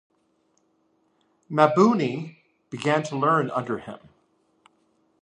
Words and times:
Mabuni 1.51 2.35
began 2.71 3.03
to 3.03 3.15
learn 3.15 3.51
under 3.51 3.77
him. 3.77 3.99